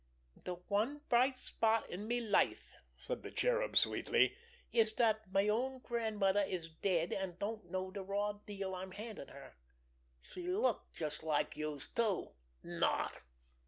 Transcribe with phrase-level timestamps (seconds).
[0.45, 4.35] "De one bright spot in me life," said the Cherub sweetly,
[4.73, 9.27] "is dat me own grandmother is dead, an' don't know de raw deal I'm handin'
[9.27, 9.57] her.
[10.19, 13.19] She looked just like youse, too—not!"